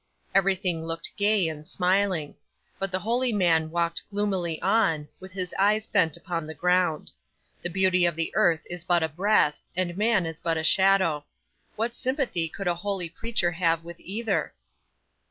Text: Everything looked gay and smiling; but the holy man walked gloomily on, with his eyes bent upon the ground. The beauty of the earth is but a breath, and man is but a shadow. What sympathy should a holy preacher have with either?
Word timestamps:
Everything 0.33 0.83
looked 0.83 1.15
gay 1.15 1.47
and 1.47 1.67
smiling; 1.67 2.33
but 2.79 2.91
the 2.91 2.97
holy 3.01 3.31
man 3.31 3.69
walked 3.69 4.01
gloomily 4.09 4.59
on, 4.59 5.07
with 5.19 5.31
his 5.31 5.53
eyes 5.59 5.85
bent 5.85 6.17
upon 6.17 6.47
the 6.47 6.55
ground. 6.55 7.11
The 7.61 7.69
beauty 7.69 8.07
of 8.07 8.15
the 8.15 8.31
earth 8.35 8.65
is 8.67 8.83
but 8.83 9.03
a 9.03 9.09
breath, 9.09 9.63
and 9.75 9.95
man 9.95 10.25
is 10.25 10.39
but 10.39 10.57
a 10.57 10.63
shadow. 10.63 11.25
What 11.75 11.95
sympathy 11.95 12.51
should 12.57 12.65
a 12.67 12.73
holy 12.73 13.09
preacher 13.09 13.51
have 13.51 13.83
with 13.83 13.99
either? 13.99 14.55